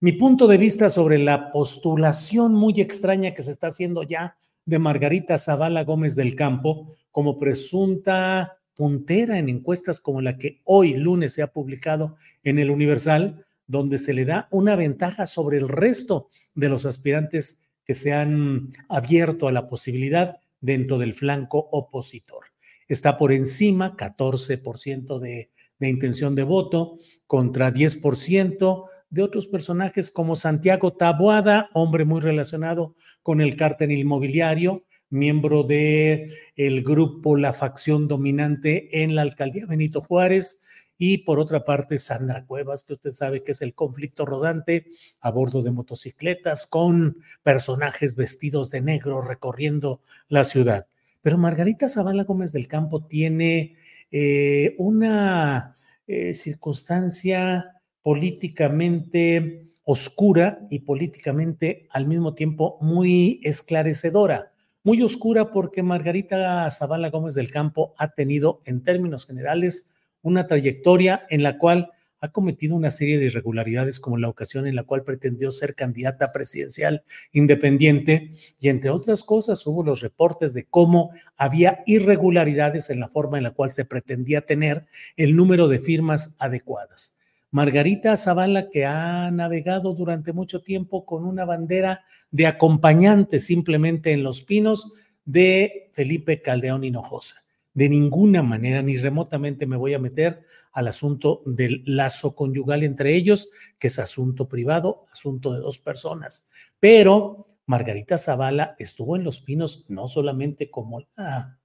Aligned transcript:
Mi 0.00 0.12
punto 0.12 0.46
de 0.46 0.58
vista 0.58 0.90
sobre 0.90 1.18
la 1.18 1.50
postulación 1.50 2.54
muy 2.54 2.80
extraña 2.80 3.34
que 3.34 3.42
se 3.42 3.50
está 3.50 3.66
haciendo 3.66 4.04
ya 4.04 4.36
de 4.64 4.78
Margarita 4.78 5.38
Zavala 5.38 5.82
Gómez 5.82 6.14
del 6.14 6.36
Campo 6.36 6.94
como 7.10 7.36
presunta 7.36 8.58
puntera 8.76 9.40
en 9.40 9.48
encuestas 9.48 10.00
como 10.00 10.20
la 10.20 10.38
que 10.38 10.60
hoy 10.62 10.94
lunes 10.94 11.32
se 11.32 11.42
ha 11.42 11.52
publicado 11.52 12.14
en 12.44 12.60
el 12.60 12.70
Universal, 12.70 13.44
donde 13.66 13.98
se 13.98 14.14
le 14.14 14.24
da 14.24 14.46
una 14.52 14.76
ventaja 14.76 15.26
sobre 15.26 15.58
el 15.58 15.68
resto 15.68 16.28
de 16.54 16.68
los 16.68 16.86
aspirantes 16.86 17.66
que 17.84 17.96
se 17.96 18.12
han 18.12 18.68
abierto 18.88 19.48
a 19.48 19.52
la 19.52 19.66
posibilidad 19.66 20.36
dentro 20.60 20.98
del 20.98 21.12
flanco 21.12 21.70
opositor. 21.72 22.44
Está 22.86 23.16
por 23.16 23.32
encima 23.32 23.96
14% 23.96 25.18
de, 25.18 25.50
de 25.80 25.88
intención 25.88 26.36
de 26.36 26.44
voto 26.44 26.98
contra 27.26 27.74
10% 27.74 28.84
de 29.10 29.22
otros 29.22 29.46
personajes 29.46 30.10
como 30.10 30.36
Santiago 30.36 30.92
Taboada, 30.92 31.70
hombre 31.74 32.04
muy 32.04 32.20
relacionado 32.20 32.94
con 33.22 33.40
el 33.40 33.56
cártel 33.56 33.92
inmobiliario, 33.92 34.84
miembro 35.10 35.62
de 35.62 36.34
el 36.56 36.82
grupo 36.82 37.36
La 37.36 37.52
Facción 37.52 38.08
Dominante 38.08 39.02
en 39.02 39.14
la 39.14 39.22
alcaldía 39.22 39.66
Benito 39.66 40.02
Juárez, 40.02 40.60
y 40.98 41.18
por 41.18 41.38
otra 41.38 41.64
parte 41.64 42.00
Sandra 42.00 42.44
Cuevas, 42.44 42.82
que 42.82 42.94
usted 42.94 43.12
sabe 43.12 43.44
que 43.44 43.52
es 43.52 43.62
el 43.62 43.74
conflicto 43.74 44.26
rodante 44.26 44.86
a 45.20 45.30
bordo 45.30 45.62
de 45.62 45.70
motocicletas 45.70 46.66
con 46.66 47.18
personajes 47.44 48.16
vestidos 48.16 48.70
de 48.70 48.80
negro 48.80 49.22
recorriendo 49.22 50.02
la 50.28 50.42
ciudad. 50.42 50.88
Pero 51.22 51.38
Margarita 51.38 51.88
Zavala 51.88 52.24
Gómez 52.24 52.52
del 52.52 52.66
Campo 52.66 53.06
tiene 53.06 53.76
eh, 54.10 54.74
una 54.78 55.76
eh, 56.08 56.34
circunstancia 56.34 57.77
políticamente 58.08 59.66
oscura 59.84 60.66
y 60.70 60.78
políticamente 60.78 61.88
al 61.90 62.06
mismo 62.06 62.32
tiempo 62.32 62.78
muy 62.80 63.38
esclarecedora. 63.44 64.50
Muy 64.82 65.02
oscura 65.02 65.52
porque 65.52 65.82
Margarita 65.82 66.70
Zavala 66.70 67.10
Gómez 67.10 67.34
del 67.34 67.50
Campo 67.50 67.94
ha 67.98 68.14
tenido 68.14 68.62
en 68.64 68.82
términos 68.82 69.26
generales 69.26 69.90
una 70.22 70.46
trayectoria 70.46 71.26
en 71.28 71.42
la 71.42 71.58
cual 71.58 71.90
ha 72.20 72.32
cometido 72.32 72.74
una 72.76 72.90
serie 72.90 73.18
de 73.18 73.26
irregularidades 73.26 74.00
como 74.00 74.16
la 74.16 74.30
ocasión 74.30 74.66
en 74.66 74.74
la 74.74 74.84
cual 74.84 75.04
pretendió 75.04 75.50
ser 75.50 75.74
candidata 75.74 76.32
presidencial 76.32 77.02
independiente 77.32 78.32
y 78.58 78.70
entre 78.70 78.88
otras 78.88 79.22
cosas 79.22 79.66
hubo 79.66 79.84
los 79.84 80.00
reportes 80.00 80.54
de 80.54 80.64
cómo 80.64 81.10
había 81.36 81.80
irregularidades 81.84 82.88
en 82.88 83.00
la 83.00 83.08
forma 83.08 83.36
en 83.36 83.44
la 83.44 83.50
cual 83.50 83.70
se 83.70 83.84
pretendía 83.84 84.46
tener 84.46 84.86
el 85.18 85.36
número 85.36 85.68
de 85.68 85.78
firmas 85.78 86.36
adecuadas. 86.38 87.17
Margarita 87.50 88.16
Zavala, 88.16 88.68
que 88.68 88.84
ha 88.84 89.30
navegado 89.30 89.94
durante 89.94 90.32
mucho 90.32 90.62
tiempo 90.62 91.06
con 91.06 91.24
una 91.24 91.44
bandera 91.44 92.04
de 92.30 92.46
acompañante 92.46 93.40
simplemente 93.40 94.12
en 94.12 94.22
los 94.22 94.42
pinos 94.42 94.92
de 95.24 95.90
Felipe 95.92 96.42
Caldeón 96.42 96.84
Hinojosa. 96.84 97.36
De 97.72 97.88
ninguna 97.88 98.42
manera, 98.42 98.82
ni 98.82 98.96
remotamente 98.96 99.66
me 99.66 99.76
voy 99.76 99.94
a 99.94 99.98
meter 99.98 100.44
al 100.72 100.88
asunto 100.88 101.42
del 101.46 101.82
lazo 101.86 102.34
conyugal 102.34 102.82
entre 102.82 103.14
ellos, 103.14 103.48
que 103.78 103.86
es 103.86 103.98
asunto 103.98 104.48
privado, 104.48 105.06
asunto 105.10 105.52
de 105.52 105.60
dos 105.60 105.78
personas. 105.78 106.50
Pero 106.80 107.46
Margarita 107.66 108.18
Zavala 108.18 108.76
estuvo 108.78 109.16
en 109.16 109.24
Los 109.24 109.40
Pinos 109.40 109.86
no 109.88 110.08
solamente 110.08 110.70
como 110.70 111.00
la 111.16 111.58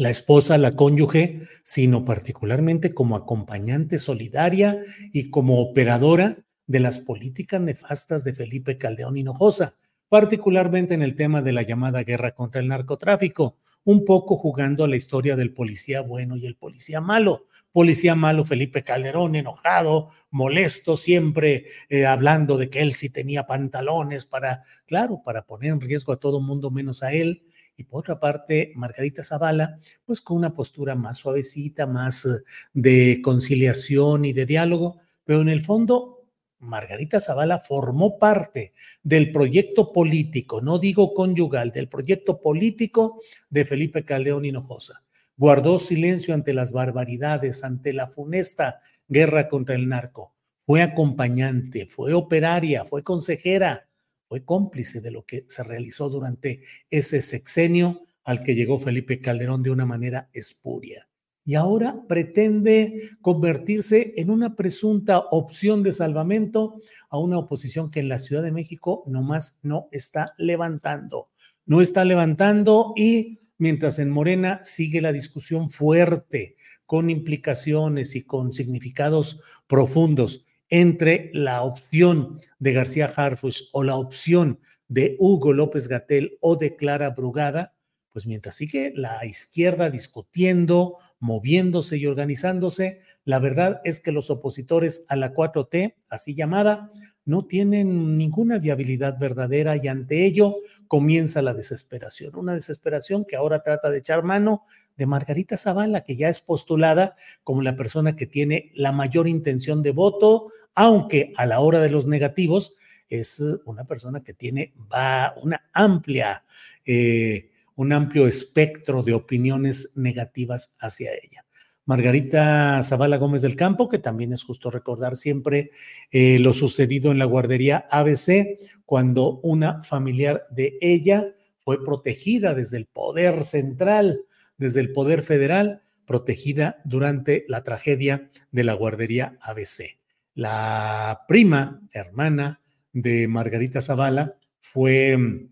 la 0.00 0.08
esposa, 0.08 0.56
la 0.56 0.72
cónyuge, 0.72 1.42
sino 1.62 2.06
particularmente 2.06 2.94
como 2.94 3.16
acompañante 3.16 3.98
solidaria 3.98 4.80
y 5.12 5.28
como 5.28 5.60
operadora 5.60 6.38
de 6.66 6.80
las 6.80 6.98
políticas 6.98 7.60
nefastas 7.60 8.24
de 8.24 8.32
Felipe 8.32 8.78
Caldeón 8.78 9.18
Hinojosa, 9.18 9.76
particularmente 10.10 10.92
en 10.92 11.02
el 11.02 11.14
tema 11.14 11.40
de 11.40 11.52
la 11.52 11.62
llamada 11.62 12.02
guerra 12.02 12.32
contra 12.32 12.60
el 12.60 12.66
narcotráfico, 12.66 13.56
un 13.84 14.04
poco 14.04 14.36
jugando 14.36 14.82
a 14.82 14.88
la 14.88 14.96
historia 14.96 15.36
del 15.36 15.54
policía 15.54 16.02
bueno 16.02 16.36
y 16.36 16.46
el 16.46 16.56
policía 16.56 17.00
malo. 17.00 17.44
Policía 17.70 18.16
malo 18.16 18.44
Felipe 18.44 18.82
Calderón, 18.82 19.36
enojado, 19.36 20.10
molesto, 20.30 20.96
siempre 20.96 21.68
eh, 21.88 22.06
hablando 22.06 22.58
de 22.58 22.68
que 22.68 22.80
él 22.80 22.92
sí 22.92 23.08
tenía 23.08 23.46
pantalones 23.46 24.26
para, 24.26 24.64
claro, 24.84 25.22
para 25.24 25.46
poner 25.46 25.70
en 25.70 25.80
riesgo 25.80 26.12
a 26.12 26.18
todo 26.18 26.40
mundo 26.40 26.72
menos 26.72 27.04
a 27.04 27.12
él 27.12 27.44
y 27.76 27.84
por 27.84 28.00
otra 28.00 28.18
parte 28.18 28.72
Margarita 28.74 29.22
Zavala, 29.22 29.78
pues 30.04 30.20
con 30.20 30.38
una 30.38 30.52
postura 30.52 30.96
más 30.96 31.18
suavecita, 31.18 31.86
más 31.86 32.24
eh, 32.24 32.42
de 32.74 33.20
conciliación 33.22 34.24
y 34.24 34.32
de 34.32 34.44
diálogo, 34.44 34.98
pero 35.24 35.40
en 35.40 35.50
el 35.50 35.62
fondo 35.62 36.19
Margarita 36.60 37.20
Zavala 37.20 37.58
formó 37.58 38.18
parte 38.18 38.72
del 39.02 39.32
proyecto 39.32 39.92
político, 39.92 40.60
no 40.60 40.78
digo 40.78 41.14
conyugal, 41.14 41.72
del 41.72 41.88
proyecto 41.88 42.40
político 42.40 43.20
de 43.48 43.64
Felipe 43.64 44.04
Caldeón 44.04 44.44
Hinojosa. 44.44 45.02
Guardó 45.36 45.78
silencio 45.78 46.34
ante 46.34 46.52
las 46.52 46.70
barbaridades, 46.70 47.64
ante 47.64 47.92
la 47.92 48.08
funesta 48.08 48.80
guerra 49.08 49.48
contra 49.48 49.74
el 49.74 49.88
narco. 49.88 50.34
Fue 50.66 50.82
acompañante, 50.82 51.86
fue 51.86 52.12
operaria, 52.12 52.84
fue 52.84 53.02
consejera, 53.02 53.88
fue 54.28 54.44
cómplice 54.44 55.00
de 55.00 55.10
lo 55.10 55.24
que 55.24 55.44
se 55.48 55.64
realizó 55.64 56.08
durante 56.08 56.62
ese 56.90 57.22
sexenio 57.22 58.04
al 58.22 58.44
que 58.44 58.54
llegó 58.54 58.78
Felipe 58.78 59.20
Calderón 59.20 59.62
de 59.62 59.70
una 59.70 59.86
manera 59.86 60.28
espuria. 60.32 61.09
Y 61.44 61.54
ahora 61.54 62.04
pretende 62.06 63.10
convertirse 63.20 64.14
en 64.16 64.30
una 64.30 64.56
presunta 64.56 65.18
opción 65.18 65.82
de 65.82 65.92
salvamento 65.92 66.80
a 67.08 67.18
una 67.18 67.38
oposición 67.38 67.90
que 67.90 68.00
en 68.00 68.08
la 68.08 68.18
Ciudad 68.18 68.42
de 68.42 68.52
México 68.52 69.02
nomás 69.06 69.58
no 69.62 69.88
está 69.90 70.34
levantando. 70.38 71.28
No 71.66 71.80
está 71.80 72.04
levantando 72.04 72.92
y 72.96 73.40
mientras 73.58 73.98
en 73.98 74.10
Morena 74.10 74.60
sigue 74.64 75.00
la 75.00 75.12
discusión 75.12 75.70
fuerte, 75.70 76.56
con 76.86 77.08
implicaciones 77.08 78.16
y 78.16 78.22
con 78.22 78.52
significados 78.52 79.40
profundos 79.68 80.44
entre 80.70 81.30
la 81.34 81.62
opción 81.62 82.38
de 82.58 82.72
García 82.72 83.06
Harfuch 83.06 83.68
o 83.72 83.84
la 83.84 83.96
opción 83.96 84.58
de 84.88 85.16
Hugo 85.20 85.52
López 85.52 85.86
Gatel 85.86 86.36
o 86.40 86.56
de 86.56 86.74
Clara 86.74 87.10
Brugada, 87.10 87.74
pues 88.12 88.26
mientras 88.26 88.56
sigue 88.56 88.92
la 88.94 89.24
izquierda 89.24 89.90
discutiendo, 89.90 90.98
moviéndose 91.18 91.96
y 91.96 92.06
organizándose, 92.06 93.00
la 93.24 93.38
verdad 93.38 93.80
es 93.84 94.00
que 94.00 94.12
los 94.12 94.30
opositores 94.30 95.04
a 95.08 95.16
la 95.16 95.32
4T, 95.32 95.94
así 96.08 96.34
llamada, 96.34 96.90
no 97.24 97.46
tienen 97.46 98.16
ninguna 98.18 98.58
viabilidad 98.58 99.18
verdadera 99.18 99.76
y 99.76 99.86
ante 99.88 100.24
ello 100.24 100.56
comienza 100.88 101.42
la 101.42 101.54
desesperación, 101.54 102.34
una 102.34 102.54
desesperación 102.54 103.24
que 103.24 103.36
ahora 103.36 103.62
trata 103.62 103.90
de 103.90 103.98
echar 103.98 104.24
mano 104.24 104.64
de 104.96 105.06
Margarita 105.06 105.56
Zavala, 105.56 106.02
que 106.02 106.16
ya 106.16 106.28
es 106.28 106.40
postulada 106.40 107.14
como 107.44 107.62
la 107.62 107.76
persona 107.76 108.16
que 108.16 108.26
tiene 108.26 108.72
la 108.74 108.90
mayor 108.90 109.28
intención 109.28 109.82
de 109.82 109.92
voto, 109.92 110.50
aunque 110.74 111.32
a 111.36 111.46
la 111.46 111.60
hora 111.60 111.80
de 111.80 111.90
los 111.90 112.06
negativos 112.06 112.74
es 113.08 113.42
una 113.64 113.84
persona 113.84 114.22
que 114.22 114.34
tiene 114.34 114.72
va, 114.92 115.34
una 115.42 115.68
amplia, 115.72 116.44
eh, 116.84 117.49
un 117.80 117.94
amplio 117.94 118.26
espectro 118.26 119.02
de 119.02 119.14
opiniones 119.14 119.92
negativas 119.94 120.76
hacia 120.80 121.12
ella. 121.12 121.46
Margarita 121.86 122.82
Zavala 122.82 123.16
Gómez 123.16 123.40
del 123.40 123.56
Campo, 123.56 123.88
que 123.88 123.98
también 123.98 124.34
es 124.34 124.44
justo 124.44 124.70
recordar 124.70 125.16
siempre 125.16 125.70
eh, 126.10 126.38
lo 126.40 126.52
sucedido 126.52 127.10
en 127.10 127.18
la 127.18 127.24
guardería 127.24 127.88
ABC, 127.90 128.58
cuando 128.84 129.40
una 129.40 129.82
familiar 129.82 130.44
de 130.50 130.76
ella 130.82 131.34
fue 131.56 131.82
protegida 131.82 132.52
desde 132.52 132.76
el 132.76 132.84
poder 132.84 133.44
central, 133.44 134.26
desde 134.58 134.80
el 134.80 134.92
poder 134.92 135.22
federal, 135.22 135.80
protegida 136.04 136.82
durante 136.84 137.46
la 137.48 137.64
tragedia 137.64 138.28
de 138.52 138.64
la 138.64 138.74
guardería 138.74 139.38
ABC. 139.40 139.98
La 140.34 141.22
prima, 141.26 141.80
hermana 141.92 142.60
de 142.92 143.26
Margarita 143.26 143.80
Zavala, 143.80 144.36
fue 144.58 145.16
mm, 145.16 145.48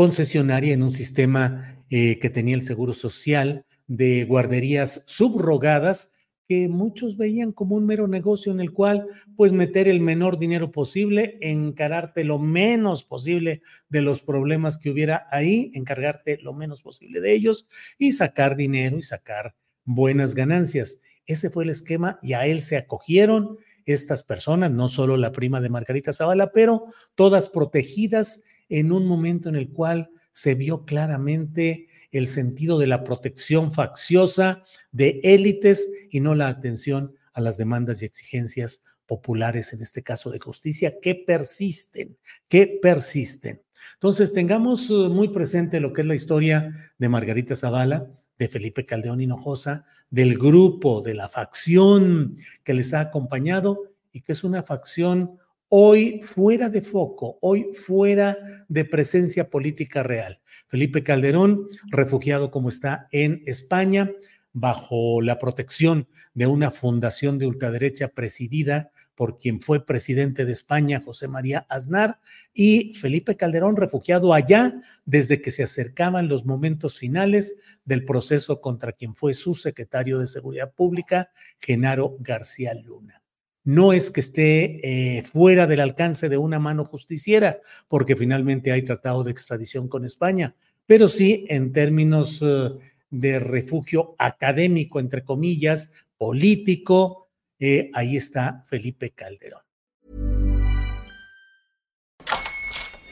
concesionaria 0.00 0.72
en 0.72 0.82
un 0.82 0.90
sistema 0.90 1.84
eh, 1.90 2.18
que 2.20 2.30
tenía 2.30 2.54
el 2.54 2.62
Seguro 2.62 2.94
Social 2.94 3.66
de 3.86 4.24
guarderías 4.24 5.04
subrogadas 5.06 6.14
que 6.48 6.68
muchos 6.68 7.18
veían 7.18 7.52
como 7.52 7.76
un 7.76 7.84
mero 7.84 8.08
negocio 8.08 8.50
en 8.50 8.60
el 8.60 8.72
cual 8.72 9.06
pues 9.36 9.52
meter 9.52 9.88
el 9.88 10.00
menor 10.00 10.38
dinero 10.38 10.72
posible, 10.72 11.36
encararte 11.42 12.24
lo 12.24 12.38
menos 12.38 13.04
posible 13.04 13.60
de 13.90 14.00
los 14.00 14.22
problemas 14.22 14.78
que 14.78 14.88
hubiera 14.88 15.26
ahí, 15.30 15.70
encargarte 15.74 16.38
lo 16.38 16.54
menos 16.54 16.80
posible 16.80 17.20
de 17.20 17.34
ellos 17.34 17.68
y 17.98 18.12
sacar 18.12 18.56
dinero 18.56 18.96
y 18.96 19.02
sacar 19.02 19.54
buenas 19.84 20.34
ganancias. 20.34 21.02
Ese 21.26 21.50
fue 21.50 21.64
el 21.64 21.70
esquema 21.70 22.18
y 22.22 22.32
a 22.32 22.46
él 22.46 22.62
se 22.62 22.78
acogieron 22.78 23.58
estas 23.84 24.22
personas, 24.22 24.70
no 24.70 24.88
solo 24.88 25.18
la 25.18 25.32
prima 25.32 25.60
de 25.60 25.68
Margarita 25.68 26.14
Zavala, 26.14 26.52
pero 26.52 26.86
todas 27.14 27.50
protegidas 27.50 28.44
en 28.70 28.92
un 28.92 29.06
momento 29.06 29.50
en 29.50 29.56
el 29.56 29.70
cual 29.70 30.10
se 30.32 30.54
vio 30.54 30.84
claramente 30.86 31.88
el 32.12 32.26
sentido 32.26 32.78
de 32.78 32.86
la 32.86 33.04
protección 33.04 33.72
facciosa 33.72 34.64
de 34.90 35.20
élites 35.22 35.90
y 36.10 36.20
no 36.20 36.34
la 36.34 36.48
atención 36.48 37.14
a 37.32 37.40
las 37.40 37.58
demandas 37.58 38.02
y 38.02 38.06
exigencias 38.06 38.82
populares, 39.06 39.72
en 39.72 39.82
este 39.82 40.02
caso 40.02 40.30
de 40.30 40.38
justicia, 40.38 40.94
que 41.02 41.14
persisten, 41.14 42.16
que 42.48 42.78
persisten. 42.80 43.62
Entonces, 43.94 44.32
tengamos 44.32 44.88
uh, 44.90 45.08
muy 45.10 45.28
presente 45.28 45.80
lo 45.80 45.92
que 45.92 46.02
es 46.02 46.06
la 46.06 46.14
historia 46.14 46.92
de 46.96 47.08
Margarita 47.08 47.56
Zavala, 47.56 48.06
de 48.38 48.48
Felipe 48.48 48.86
Caldeón 48.86 49.20
Hinojosa, 49.20 49.84
del 50.10 50.38
grupo, 50.38 51.02
de 51.02 51.14
la 51.14 51.28
facción 51.28 52.36
que 52.62 52.72
les 52.72 52.94
ha 52.94 53.00
acompañado 53.00 53.80
y 54.12 54.22
que 54.22 54.32
es 54.32 54.44
una 54.44 54.62
facción 54.62 55.39
hoy 55.70 56.20
fuera 56.22 56.68
de 56.68 56.82
foco, 56.82 57.38
hoy 57.40 57.68
fuera 57.72 58.36
de 58.68 58.84
presencia 58.84 59.48
política 59.48 60.02
real. 60.02 60.40
Felipe 60.66 61.04
Calderón, 61.04 61.68
refugiado 61.90 62.50
como 62.50 62.68
está 62.68 63.08
en 63.12 63.42
España, 63.46 64.10
bajo 64.52 65.22
la 65.22 65.38
protección 65.38 66.08
de 66.34 66.48
una 66.48 66.72
fundación 66.72 67.38
de 67.38 67.46
ultraderecha 67.46 68.08
presidida 68.08 68.90
por 69.14 69.38
quien 69.38 69.60
fue 69.62 69.86
presidente 69.86 70.44
de 70.44 70.52
España, 70.52 71.02
José 71.04 71.28
María 71.28 71.66
Aznar, 71.68 72.18
y 72.52 72.92
Felipe 72.94 73.36
Calderón, 73.36 73.76
refugiado 73.76 74.34
allá 74.34 74.74
desde 75.04 75.40
que 75.40 75.52
se 75.52 75.62
acercaban 75.62 76.26
los 76.26 76.44
momentos 76.46 76.98
finales 76.98 77.78
del 77.84 78.04
proceso 78.04 78.60
contra 78.60 78.90
quien 78.90 79.14
fue 79.14 79.34
su 79.34 79.54
secretario 79.54 80.18
de 80.18 80.26
Seguridad 80.26 80.72
Pública, 80.72 81.30
Genaro 81.60 82.16
García 82.18 82.74
Luna 82.74 83.22
no 83.64 83.92
es 83.92 84.10
que 84.10 84.20
esté 84.20 84.80
eh, 85.18 85.22
fuera 85.24 85.66
del 85.66 85.80
alcance 85.80 86.28
de 86.28 86.38
una 86.38 86.58
mano 86.58 86.84
justiciera, 86.84 87.60
porque 87.88 88.16
finalmente 88.16 88.72
hay 88.72 88.82
tratado 88.82 89.22
de 89.24 89.30
extradición 89.30 89.88
con 89.88 90.04
España, 90.04 90.54
pero 90.86 91.08
sí 91.08 91.46
en 91.48 91.72
términos 91.72 92.42
eh, 92.42 92.70
de 93.10 93.38
refugio 93.38 94.14
académico, 94.18 95.00
entre 95.00 95.24
comillas, 95.24 95.92
político, 96.16 97.28
eh, 97.58 97.90
ahí 97.94 98.16
está 98.16 98.64
Felipe 98.68 99.10
Calderón. 99.10 99.62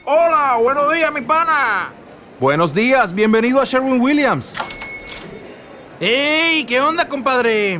Hola, 0.05 0.57
buenos 0.61 0.91
días, 0.91 1.13
mi 1.13 1.21
pana. 1.21 1.93
Buenos 2.39 2.73
días, 2.73 3.13
bienvenido 3.13 3.61
a 3.61 3.65
Sherwin 3.65 4.01
Williams. 4.01 4.55
¡Ey! 5.99 6.65
¿Qué 6.65 6.79
onda, 6.79 7.07
compadre? 7.07 7.79